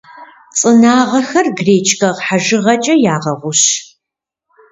Цӏынагъэхэр 0.57 1.47
гречкэ 1.57 2.09
хьэжыгъэкӏэ 2.25 2.95
ягъэгъущ. 3.15 3.61